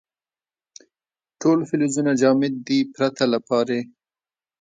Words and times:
ټول 1.41 1.59
فلزونه 1.69 2.11
جامد 2.21 2.53
دي 2.67 2.79
پرته 2.95 3.23
له 3.31 3.39
پارې. 3.47 3.79